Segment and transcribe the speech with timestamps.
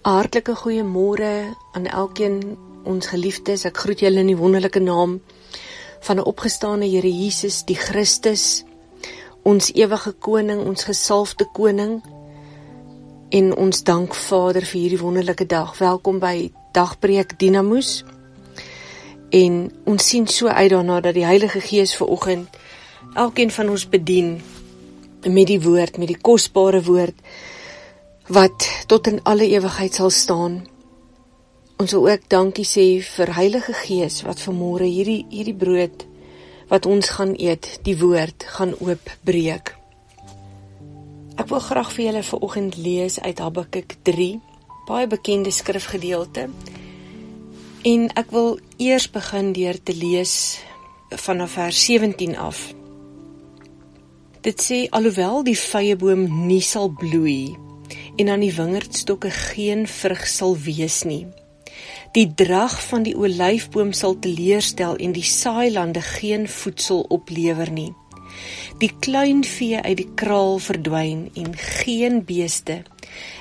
[0.00, 3.64] Hartlike goeiemôre aan elkeen ons geliefdes.
[3.68, 5.20] Ek groet julle in die wonderlike naam
[6.02, 8.64] van 'n opgestane Here Jesus, die Christus,
[9.42, 12.02] ons ewige koning, ons gesalfde koning.
[13.30, 15.78] En ons dank Vader vir hierdie wonderlike dag.
[15.78, 18.04] Welkom by Dagbreek Dinamoes.
[19.30, 22.48] En ons sien so uit daarna dat die Heilige Gees ver oggend
[23.14, 24.42] elkeen van ons bedien
[25.22, 27.14] met die woord, met die kosbare woord
[28.32, 30.62] wat tot in alle ewigheid sal staan.
[31.76, 36.06] Ons wil ook dankie sê vir Heilige Gees wat vanmôre hierdie hierdie brood
[36.70, 39.74] wat ons gaan eet, die woord gaan oopbreek.
[41.36, 44.28] Ek wil graag vir julle vanoggend lees uit Habakuk 3,
[44.88, 46.46] baie bekende skrifgedeelte.
[47.84, 50.62] En ek wil eers begin deur te lees
[51.26, 52.70] vanaf vers 17 af.
[54.40, 57.71] Dit sê alhoewel die vyeboom nie sal bloei
[58.16, 61.26] en aan die wingerdstokke geen vrug sal wees nie.
[62.12, 67.92] Die drag van die olyfboom sal teleurstel en die saailande geen voedsel oplewer nie.
[68.78, 72.82] Die kleinvee uit die kraal verdwyn en geen beeste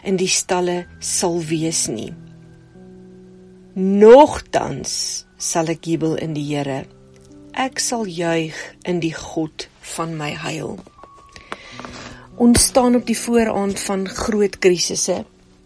[0.03, 2.11] in die stalle sal wees nie.
[3.75, 6.83] Nogtans sal ek jubel in die Here.
[7.51, 8.55] Ek sal juig
[8.87, 10.77] in die God van my heil.
[12.41, 15.19] Ons staan op die vooraand van groot krisisse.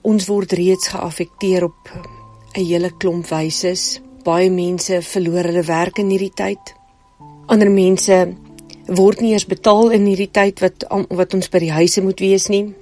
[0.03, 4.01] Ons word reeds geaffekteer op 'n hele klomp wyse.
[4.23, 6.73] Baie mense verloor hulle werk in hierdie tyd.
[7.47, 8.35] Ander mense
[8.85, 12.47] word nie eers betaal in hierdie tyd wat wat ons by die huise moet wees
[12.47, 12.73] nie.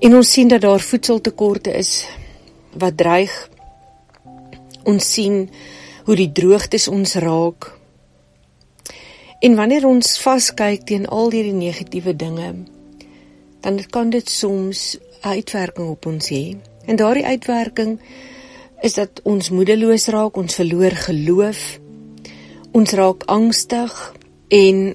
[0.00, 2.06] En ons sien dat daar voedseltekorte is
[2.72, 3.50] wat dreig.
[4.84, 5.50] Ons sien
[6.04, 7.79] hoe die droogtes ons raak.
[9.40, 12.50] En wanneer ons vaskyk teen al hierdie negatiewe dinge,
[13.64, 16.56] dan kan dit soms 'n uitwerking op ons hê.
[16.84, 18.00] En daardie uitwerking
[18.80, 21.80] is dat ons moedeloos raak, ons verloor geloof,
[22.72, 24.14] ons raak angstig
[24.48, 24.94] en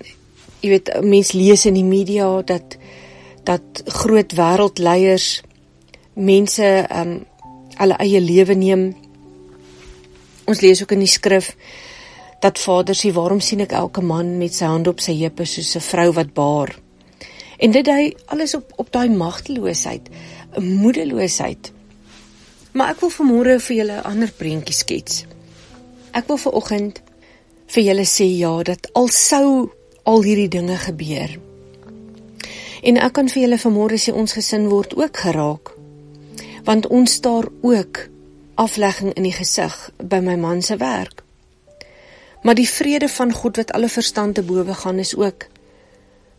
[0.61, 2.77] jy weet mense lees in die media dat
[3.43, 5.41] dat groot wêreldleiers
[6.13, 7.25] mense um
[7.77, 8.95] hulle eie lewe neem.
[10.45, 11.55] Ons lees ook in die skrif
[12.39, 15.75] dat Vader sê, "Waarom sien ek elke man met sy hand op sy heupe soos
[15.75, 16.75] 'n vrou wat baar?"
[17.57, 20.09] En dit hy alles op op daai magteloosheid,
[20.57, 21.71] 'n moedeloosheid.
[22.71, 25.25] Maar ek wil vanmôre vir julle 'n ander prentjie skets.
[26.11, 27.01] Ek wil vanoggend
[27.65, 29.69] vir julle sê ja, dat al sou
[30.03, 31.39] al hierdie dinge gebeur.
[32.85, 35.73] En ek kan vir julle vanmôre sê ons gesin word ook geraak.
[36.63, 38.09] Want ons staar ook
[38.55, 41.24] aflegging in die gesig by my man se werk.
[42.45, 45.47] Maar die vrede van God wat alle verstand te bowe gaan is ook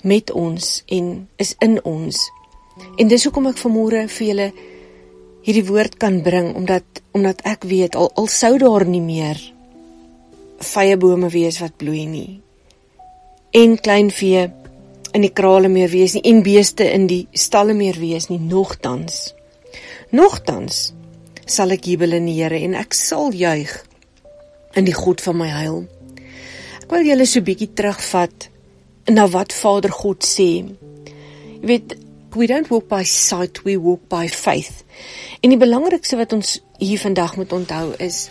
[0.07, 2.21] met ons en is in ons.
[2.97, 4.47] En dis hoekom ek vanmôre vir julle
[5.47, 9.41] hierdie woord kan bring omdat omdat ek weet al al sou daar nie meer
[10.69, 12.41] vye bome wees wat bloei nie.
[13.51, 14.47] En klein vee
[15.11, 19.35] in die krale meer wees nie en beeste in die stalle meer wees nie nogtans.
[20.15, 20.93] Nogtans
[21.47, 23.75] sal ek jubel in die Here en ek sal juig
[24.77, 25.87] in die God van my heil
[26.87, 28.49] Ek wil julle so 'n bietjie terugvat
[29.11, 30.63] na wat Vader God sê.
[31.61, 31.97] Jy weet,
[32.37, 34.85] we don't walk by sight, we walk by faith.
[35.43, 38.31] En die belangrikste wat ons hier vandag moet onthou is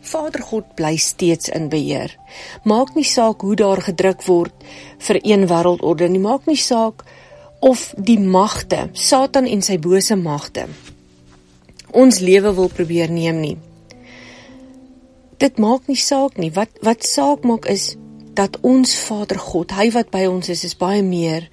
[0.00, 2.14] Vader God bly steeds in beheer.
[2.62, 4.54] Maak nie saak hoe daar gedruk word
[4.98, 7.02] vir een wêreldorde nie, maak nie saak
[7.60, 10.68] of die magte, Satan en sy bose magte
[11.90, 13.56] ons lewe wil probeer neem nie
[15.38, 16.50] dit maak nie saak nie.
[16.54, 17.96] Wat wat saak maak is
[18.38, 21.48] dat ons Vader God, hy wat by ons is, is baie meer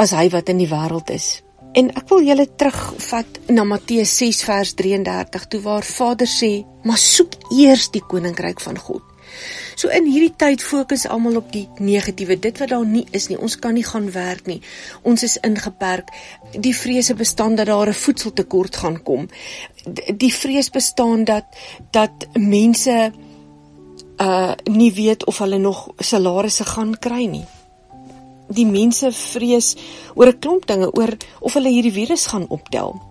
[0.00, 1.42] as hy wat in die wêreld is.
[1.76, 7.00] En ek wil julle terugvat na Matteus 6 vers 33 toe waar Vader sê: "Maar
[7.00, 9.11] soek eers die koninkryk van God."
[9.82, 13.38] So in hierdie tyd fokus almal op die negatiewe, dit wat daar nie is nie.
[13.42, 14.60] Ons kan nie gaan werk nie.
[15.02, 16.12] Ons is ingeperk.
[16.54, 19.26] Die vrese bestaan dat daar 'n voedseltekort gaan kom.
[20.14, 21.44] Die vrees bestaan dat
[21.90, 23.12] dat mense
[24.18, 27.44] uh nie weet of hulle nog salarisse gaan kry nie.
[28.48, 29.76] Die mense vrees
[30.14, 33.02] oor 'n klomp dinge, oor of hulle hierdie virus gaan optel.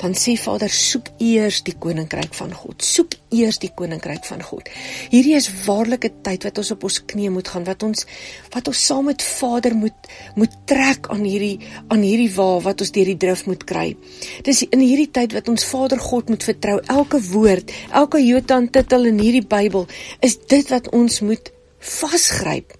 [0.00, 2.84] Dan sê Vader, soek eers die koninkryk van God.
[2.84, 4.68] Soek eers die koninkryk van God.
[5.12, 8.06] Hierdie is waarlik 'n tyd wat ons op ons knieë moet gaan, wat ons
[8.54, 12.90] wat ons saam met Vader moet moet trek aan hierdie aan hierdie wa wat ons
[12.90, 13.96] deur die drif moet kry.
[14.42, 16.80] Dis in hierdie tyd wat ons Vader God moet vertrou.
[16.86, 19.86] Elke woord, elke jota en titel in hierdie Bybel
[20.20, 22.76] is dit wat ons moet vasgryp.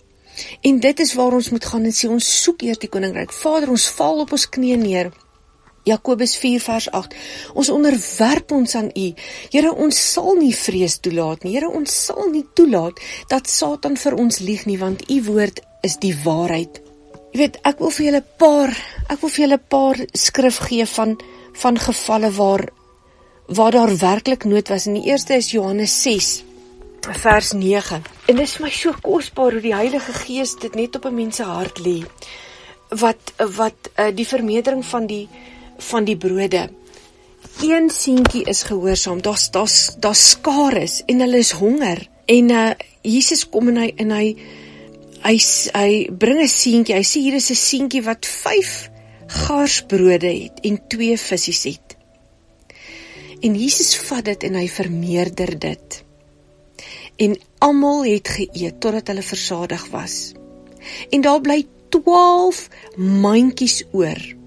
[0.63, 3.33] En dit is waar ons moet gaan en sê ons soek eers die koninkryk.
[3.33, 5.13] Vader, ons val op ons knieë neer
[5.91, 7.17] Jakobus 4 vers 8.
[7.55, 9.09] Ons onderwerp ons aan U.
[9.53, 11.57] Here, ons sal nie vrees toelaat nie.
[11.57, 13.01] Here, ons sal nie toelaat
[13.33, 16.83] dat Satan vir ons lieg nie, want U woord is die waarheid.
[17.31, 18.71] Jy weet, ek wil vir julle 'n paar,
[19.09, 21.19] ek wil vir julle 'n paar skrif gee van
[21.53, 22.69] van gevalle waar
[23.47, 24.87] waar daar werklik nood was.
[24.87, 26.45] En die eerste is Johannes 6
[27.01, 28.03] vers 9.
[28.27, 31.37] En dit is my so kosbaar hoe die Heilige Gees dit net op 'n mens
[31.37, 32.05] se hart lê.
[32.89, 35.29] Wat wat uh, die vermeerdering van die
[35.81, 36.69] van die brode.
[37.61, 39.23] Een seentjie is gehoorsaam.
[39.23, 42.09] Daar's daar's daar's skare en hulle is honger.
[42.27, 42.71] En uh
[43.03, 44.27] Jesus kom en hy en hy
[45.25, 45.37] hy
[45.73, 46.97] hy bring 'n seentjie.
[46.97, 48.91] Hy sê hier is 'n seentjie wat 5
[49.27, 51.97] garsbrode het en 2 visse het.
[53.41, 56.03] En Jesus vat dit en hy vermeerder dit.
[57.17, 60.33] En almal het geëet totdat hulle versadig was.
[61.11, 64.40] En daar bly 12 mandjies oor.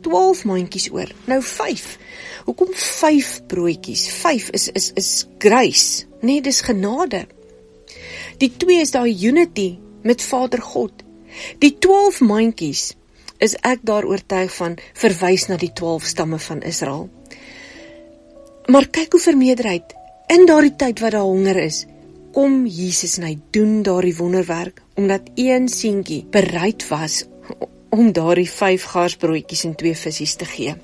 [0.00, 1.10] 12 mandjies oor.
[1.30, 1.98] Nou 5.
[2.44, 4.06] Hoekom 5 broodjies?
[4.20, 7.26] 5 is is is grace, nee, dis genade.
[8.40, 11.04] Die 2 is daai unity met Vader God.
[11.58, 12.94] Die 12 mandjies
[13.38, 17.08] is ek daar oortuig van verwys na die 12 stamme van Israel.
[18.70, 19.96] Maar kyk hoe vermeerderheid
[20.30, 21.84] in daardie tyd wat daar honger is,
[22.36, 27.24] kom Jesus en hy doen daardie wonderwerk omdat een seentjie bereid was
[27.90, 30.74] om daardie 5 garsbroodjies en 2 visse te gee.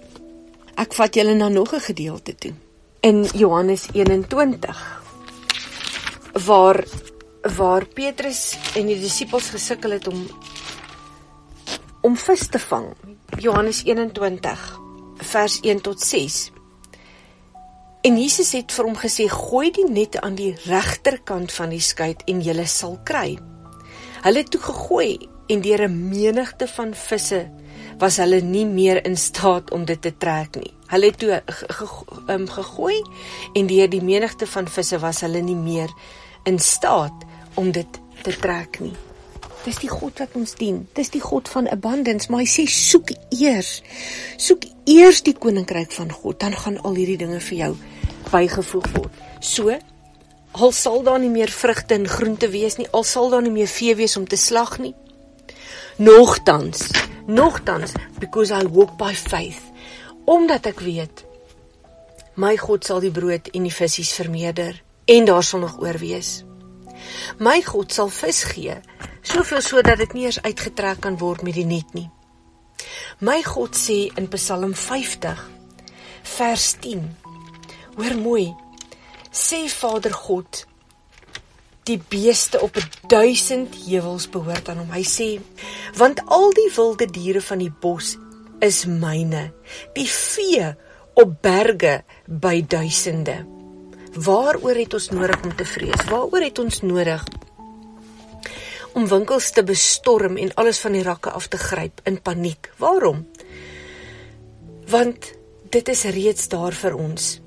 [0.76, 2.54] Ek vat julle na nog 'n gedeelte toe.
[3.00, 5.02] In Johannes 21
[6.46, 6.84] waar
[7.56, 10.26] waar Petrus en die disippels gesukkel het om
[12.00, 12.86] om vis te vang.
[13.38, 14.80] Johannes 21
[15.16, 16.50] vers 1 tot 6.
[18.02, 22.14] En Jesus het vir hom gesê: "Gooi die net aan die regterkant van die skei
[22.26, 23.38] en jy sal kry."
[24.22, 27.50] Hulle het toe gegooi en deur 'n menigte van visse
[27.98, 30.72] was hulle nie meer in staat om dit te trek nie.
[30.86, 31.42] Hulle het toe
[32.28, 33.02] um, gegooi
[33.54, 35.90] en deur die menigte van visse was hulle nie meer
[36.44, 38.94] in staat om dit te trek nie.
[39.64, 40.88] Dis die God wat ons dien.
[40.94, 43.82] Dis die God van abundance, maar hy sê soek eers.
[44.38, 47.72] Soek eers die koninkryk van God, dan gaan al hierdie dinge vir jou
[48.30, 49.24] bygevoeg word.
[49.40, 49.74] So
[50.56, 53.68] al sal daar nie meer vrugte en groente wees nie, al sal daar nie meer
[53.68, 54.94] vee wees om te slag nie,
[55.98, 56.90] Nogtans,
[57.26, 59.62] nogtans because I walk by faith,
[60.24, 61.22] omdat ek weet
[62.36, 64.76] my God sal die brood en die visse vermeerder
[65.08, 66.42] en daar sal nog oor wees.
[67.40, 68.76] My God sal vis gee,
[69.24, 72.10] soveel sodat dit nie eens uitgetrek kan word met die net nie.
[73.24, 75.40] My God sê in Psalm 50
[76.36, 77.08] vers 10.
[77.96, 78.50] Hoor mooi.
[79.32, 80.66] Sê Vader God,
[81.86, 82.76] die beeste op
[83.08, 84.90] 1000 heuwels behoort aan hom.
[84.90, 85.28] Hy sê:
[85.96, 88.16] "Want al die wilde diere van die bos
[88.60, 89.52] is myne.
[89.94, 90.74] Die vee
[91.14, 93.44] op berge by duisende."
[94.16, 96.04] Waaroor het ons nodig om te vrees?
[96.08, 97.24] Waaroor het ons nodig
[98.96, 102.70] om winkels te bestorm en alles van die rakke af te gryp in paniek?
[102.76, 103.26] Waarom?
[104.88, 105.34] Want
[105.70, 107.40] dit is reeds daar vir ons.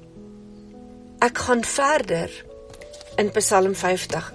[1.19, 2.29] Ek gaan verder
[3.19, 4.33] in Psalm 50.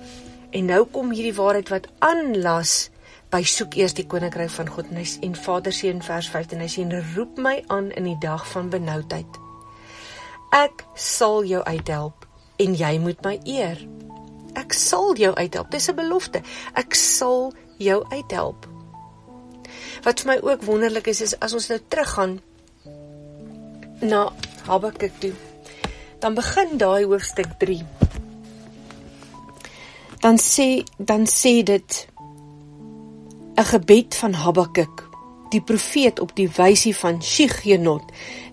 [0.51, 2.91] En nou kom hierdie waarheid wat aanlas
[3.33, 6.61] by soek eers die koninkryk van God en hy en Vader sê in vers 15
[6.61, 6.85] hy sê
[7.15, 9.41] roep my aan in die dag van benoudheid.
[10.55, 12.29] Ek sal jou uithelp
[12.63, 13.81] en jy moet my eer.
[14.55, 15.71] Ek sal jou uithelp.
[15.71, 16.43] Dis 'n belofte.
[16.75, 18.69] Ek sal jou uithelp.
[20.05, 22.41] Wat vir my ook wonderlik is is as ons nou teruggaan
[24.01, 24.33] na
[24.67, 25.33] Habakuk toe.
[26.21, 27.83] Dan begin daai hoofstuk 3
[30.25, 31.91] dan sê dan sê dit
[33.61, 34.97] 'n gebed van Habakuk
[35.51, 38.05] die profeet op die wysie van Shigenot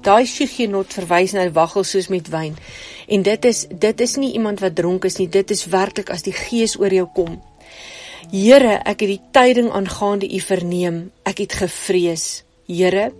[0.02, 2.58] daai Shigenot verwys na waggel soos met wyn
[3.08, 6.28] en dit is dit is nie iemand wat dronk is nie dit is werklik as
[6.28, 7.40] die gees oor jou kom.
[8.32, 12.44] Here ek het die tyding aangaande u verneem ek het gevrees.
[12.68, 13.12] Here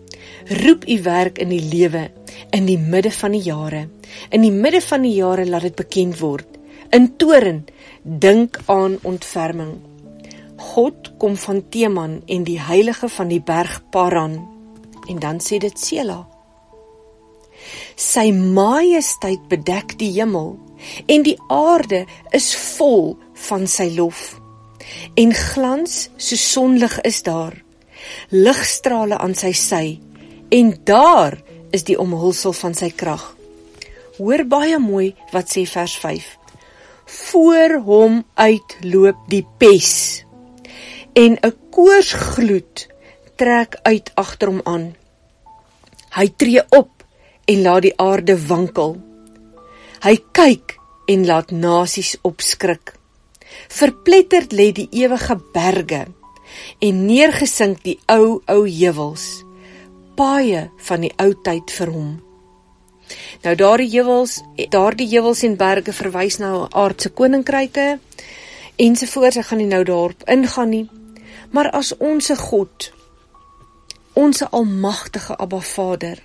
[0.64, 2.12] roep u werk in die lewe
[2.52, 3.88] in die midde van die jare.
[4.30, 6.51] In die midde van die jare laat dit bekend word
[6.92, 7.66] in toren
[8.04, 9.80] dink aan ontferming.
[10.62, 14.36] God kom van Teman en die heilige van die berg Paran
[15.10, 16.20] en dan sê dit Sela.
[17.96, 20.56] Sy majesteit bedek die hemel
[21.08, 22.06] en die aarde
[22.36, 23.16] is vol
[23.48, 24.40] van sy lof.
[25.16, 27.56] En glans so sonlig is daar.
[28.34, 29.86] Ligstrale aan sy sy
[30.52, 31.38] en daar
[31.72, 33.24] is die omhulsel van sy krag.
[34.18, 35.96] Hoor baie mooi wat sê vers
[37.12, 40.24] voor hom uitloop die pes
[41.14, 42.88] en 'n koorsgloed
[43.36, 44.92] trek uit agter hom aan
[46.12, 47.06] Hy tree op
[47.48, 48.98] en laat die aarde wankel.
[50.04, 50.74] Hy kyk
[51.12, 52.98] en laat nasies opskrik.
[53.72, 56.02] Verpletterd lê die ewige berge
[56.84, 59.24] en neergesink die ou ou heuwels.
[60.20, 62.12] Paaie van die ou tyd vir hom.
[63.42, 67.96] Nou daardie heuwels, daardie heuwels en berge verwys na aardse koninkryke
[68.78, 69.40] ensovoorts.
[69.42, 70.84] Ek gaan nie nou daarop ingaan nie.
[71.50, 72.92] Maar as ons se God,
[74.14, 76.22] ons almagtige Abba Vader,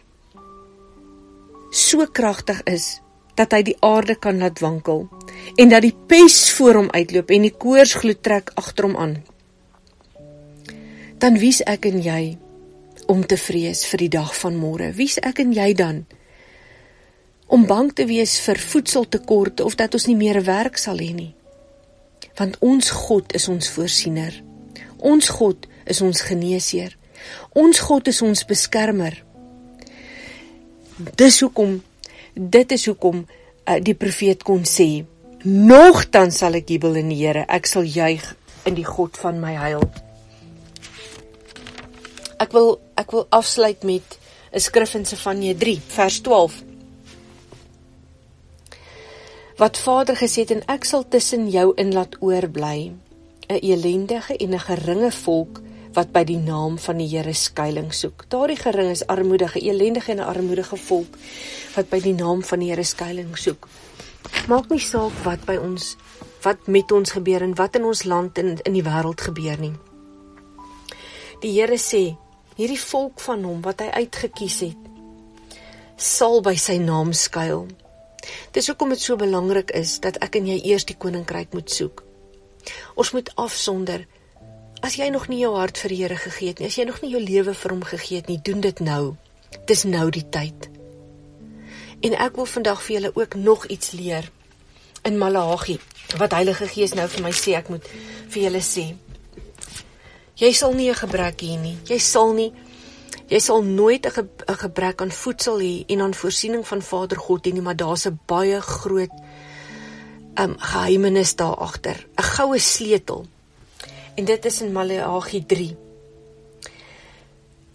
[1.73, 2.99] so kragtig is
[3.37, 5.07] dat hy die aarde kan laat wankel
[5.61, 9.17] en dat die pes voor hom uitloop en die koors gloed trek agter hom aan.
[11.21, 12.37] Dan wie's ek en jy
[13.09, 14.93] om te vrees vir die dag van môre?
[14.97, 16.05] Wie's ek en jy dan
[17.47, 21.33] om bang te wees vir voedseltekorte of dat ons nie meer werk sal hê nie?
[22.37, 24.35] Want ons God is ons voorsiener.
[24.99, 26.97] Ons God is ons geneesheer.
[27.55, 29.23] Ons God is ons beskermer.
[31.17, 31.79] Dis hoekom
[32.37, 35.07] dit is hoekom uh, die profeet kon sê:
[35.45, 38.25] "Nogtans sal ek jubel in die Here, ek sal juig
[38.67, 39.85] in die God van my heil."
[42.37, 44.19] Ek wil ek wil afsluit met
[44.53, 46.66] 'n skrif in Sefanje 3 vers 12.
[49.57, 52.93] Wat Vader gesê het en ek sal tussen jou in laat oorbly,
[53.49, 58.25] 'n elendige en 'n geringe volk wat by die naam van die Here skuilings soek.
[58.29, 61.17] Daardie gering is armoedige, elendige en 'n armoedige volk
[61.75, 63.69] wat by die naam van die Here skuilings soek.
[64.49, 65.97] Maak nie saak wat by ons
[66.43, 69.75] wat met ons gebeur en wat in ons land en in die wêreld gebeur nie.
[71.41, 72.17] Die Here sê,
[72.57, 74.77] hierdie volk van hom wat hy uitget kies het,
[75.97, 77.67] sal by sy naam skuil.
[78.53, 82.05] Dis hoekom dit so belangrik is dat ek en jy eers die koninkryk moet soek.
[82.95, 84.07] Ons moet afsonder
[84.85, 87.01] As jy nog nie jou hart vir die Here gegee het nie, as jy nog
[87.03, 89.17] nie jou lewe vir hom gegee het nie, doen dit nou.
[89.67, 90.69] Dis nou die tyd.
[92.05, 94.29] En ek wil vandag vir julle ook nog iets leer
[95.09, 95.79] in Malagi
[96.21, 97.89] wat Heilige Gees nou vir my sê ek moet
[98.29, 98.85] vir julle sê.
[100.37, 101.79] Jy sal nie 'n gebrek hê nie.
[101.89, 102.53] Jy sal nie
[103.29, 107.47] jy sal nooit 'n ge, gebrek aan voedsel hê en aan voorsiening van Vader God
[107.47, 109.15] hê nie, maar daar's 'n baie groot
[110.35, 113.27] um geheimenis daar agter, 'n goue sleutel.
[114.15, 115.86] En dit is in Maleagi 3.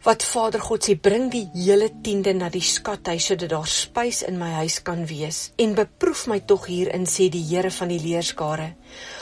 [0.01, 4.39] Wat Vader God sê, bring die hele tiende na die skathuis sodat daar spys in
[4.39, 8.71] my huis kan wees en beproef my tog hierin sê die Here van die leerskare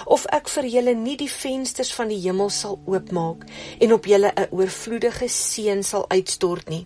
[0.08, 3.44] of ek vir julle nie die vensters van die hemel sal oopmaak
[3.84, 6.86] en op julle 'n oorvloedige seën sal uitstort nie.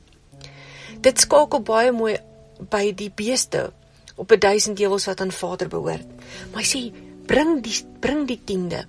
[0.98, 2.18] Dit skakel baie mooi
[2.72, 3.72] by die beeste
[4.18, 6.08] op 'n duisend ewels wat aan Vader behoort.
[6.52, 6.82] Maar hy sê
[7.28, 8.86] bring die bring die tiende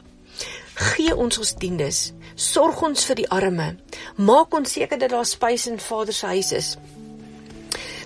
[0.75, 2.01] gee ons ons diendes,
[2.35, 3.75] sorg ons vir die arme,
[4.17, 6.77] maak ons seker dat daar spys in Vader se huis is.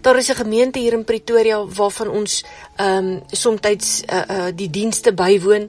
[0.02, 2.44] Daar is 'n gemeente hier in Pretoria waarvan ons
[2.76, 5.68] ehm um, soms uh, uh die dienste bywoon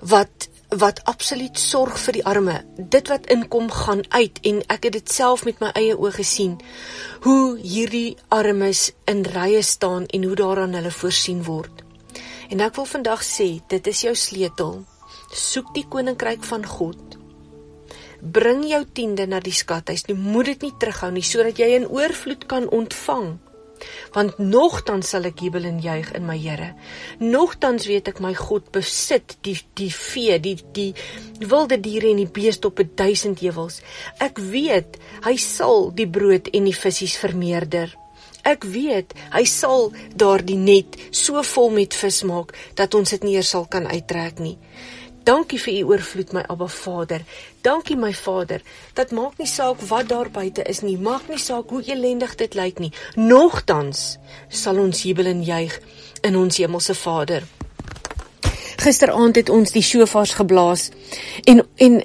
[0.00, 2.64] wat wat absoluut sorg vir die arme.
[2.76, 6.58] Dit wat inkom gaan uit en ek het dit self met my eie oë gesien
[7.24, 11.82] hoe hierdie armes in rye staan en hoe daaraan hulle voorsien word.
[12.48, 14.84] En ek wil vandag sê, dit is jou sleutel
[15.32, 17.18] soek die koninkryk van God.
[18.18, 20.06] Bring jou tiende na die skathuis.
[20.08, 23.36] Jy moet dit nie terughou nie sodat jy in oorvloed kan ontvang.
[24.16, 26.72] Want nogtans sal ek jubel en juig in my Here.
[27.22, 30.90] Nogtans weet ek my God besit die die vee, die die
[31.38, 33.80] wilde diere en die beeste op 'n duisend heuwels.
[34.18, 37.94] Ek weet hy sal die brood en die visse vermeerder.
[38.42, 43.34] Ek weet hy sal daardie net so vol met vis maak dat ons dit nie
[43.36, 44.58] eers sal kan uittrek nie.
[45.28, 47.20] Dankie vir u oorvloed my Abba Vader.
[47.60, 48.62] Dankie my Vader.
[48.96, 50.96] Dat maak nie saak wat daar buite is nie.
[50.96, 52.92] Maak nie saak hoe elendig dit lyk nie.
[53.14, 54.16] Nogtans
[54.48, 55.74] sal ons jubel en juig
[56.24, 57.44] in ons hemelse Vader.
[58.80, 60.88] Gisteraand het ons die shofars geblaas
[61.44, 62.00] en en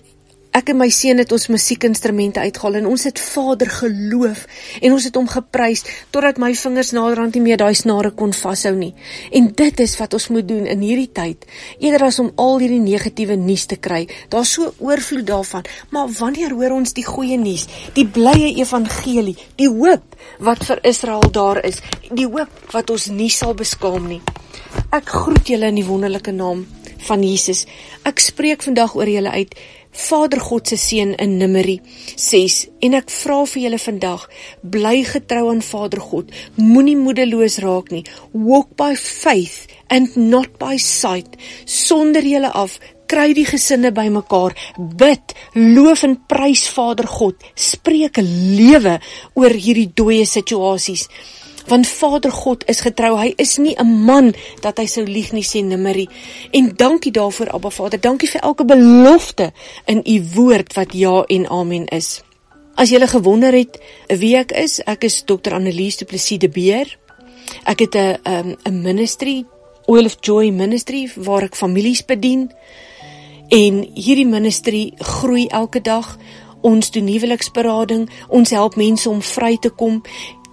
[0.53, 4.43] ek en my seun het ons musiekinstrumente uitgehaal en ons het Vader geloof
[4.81, 5.81] en ons het hom geprys
[6.13, 8.91] totdat my vingers naderhand nie meer daai snare kon vashou nie.
[9.33, 11.47] En dit is wat ons moet doen in hierdie tyd.
[11.81, 16.53] Eerder as om al hierdie negatiewe nuus te kry, daar's so oorvloed daarvan, maar wanneer
[16.53, 17.65] hoor ons die goeie nuus,
[17.97, 21.81] die blye evangelie, die hoop wat vir Israel daar is,
[22.11, 24.21] die hoop wat ons nie sal beskaam nie.
[24.93, 26.65] Ek groet julle in die wonderlike naam
[27.07, 27.65] van Jesus.
[28.07, 29.55] Ek spreek vandag oor julle uit
[29.93, 31.75] Vader God se seën in Numeri
[32.17, 32.55] 6
[32.87, 34.23] en ek vra vir julle vandag
[34.75, 36.33] bly getrou aan Vader God.
[36.57, 38.01] Moenie moedeloos raak nie.
[38.33, 41.37] Walk by faith and not by sight.
[41.69, 42.79] Sonder julle af
[43.13, 44.55] kry die gesinne bymekaar,
[44.97, 48.97] bid, loof en prys Vader God, spreek lewe
[49.37, 51.05] oor hierdie dooie situasies.
[51.67, 53.17] Want Vader God is getrou.
[53.17, 56.07] Hy is nie 'n man dat hy sou lieg nie, sê Numeri.
[56.51, 57.99] En dankie daarvoor, Abba Vader.
[57.99, 59.51] Dankie vir elke belofte
[59.85, 62.21] in u woord wat ja en amen is.
[62.75, 65.53] As jy gewonder het wie ek is, ek is Dr.
[65.53, 66.97] Annelies Du Plessis de Beer.
[67.65, 69.45] Ek het 'n 'n um, ministry,
[69.85, 72.51] Oil of Joy Ministry waar ek families bedien.
[73.49, 76.17] En hierdie ministry groei elke dag.
[76.61, 80.01] Ons doen huweliksberading, ons help mense om vry te kom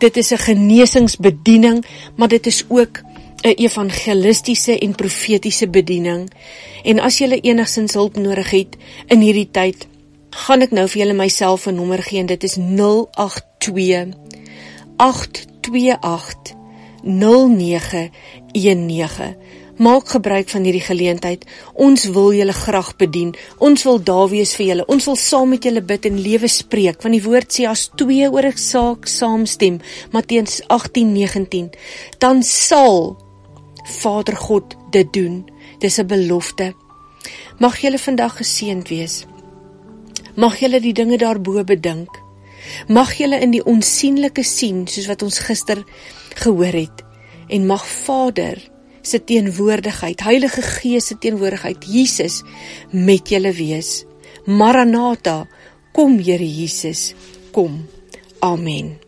[0.00, 1.84] dit is 'n genesingsbediening,
[2.16, 3.00] maar dit is ook
[3.42, 6.30] 'n evangelistiese en profetiese bediening.
[6.82, 8.76] En as jy enigsins hulp nodig het
[9.06, 9.86] in hierdie tyd,
[10.30, 14.08] gaan ek nou vir julle my selfoonnommer gee en dit is 082
[14.96, 16.54] 828
[17.02, 19.36] 0919
[19.80, 21.46] Maak gebruik van hierdie geleentheid.
[21.72, 23.30] Ons wil julle graag bedien.
[23.64, 24.84] Ons wil daar wees vir julle.
[24.92, 27.00] Ons wil saam met julle bid en lewe spreek.
[27.00, 29.80] Want die woord sê as twee oor 'n saak saamstem,
[30.12, 31.70] Matteus 18:19,
[32.18, 33.16] dan sal
[34.02, 35.48] Vader God dit doen.
[35.78, 36.74] Dis 'n belofte.
[37.58, 39.24] Mag julle vandag geseënd wees.
[40.36, 42.08] Mag julle die dinge daarbo bedink.
[42.88, 45.84] Mag julle in die onsigbare sien soos wat ons gister
[46.34, 47.04] gehoor het.
[47.48, 48.69] En mag Vader
[49.02, 52.42] se teenwoordigheid, Heilige Gees se teenwoordigheid, Jesus
[52.90, 54.04] met julle wees.
[54.44, 55.46] Maranatha,
[55.92, 57.14] kom Here Jesus,
[57.52, 57.86] kom.
[58.40, 58.99] Amen.